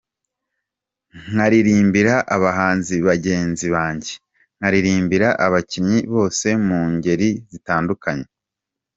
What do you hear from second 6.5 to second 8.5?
mu ngeri zitandukanye.